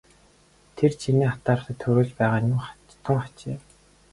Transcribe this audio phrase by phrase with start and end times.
[0.77, 2.53] Тэр чиний атаархлыг төрүүлж байгаа нь
[3.05, 3.61] тун хачин юм.